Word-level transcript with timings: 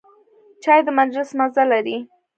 چای 0.63 0.79
د 0.85 0.87
مجلس 0.99 1.29
مزه 1.39 1.63
لري. 1.71 1.97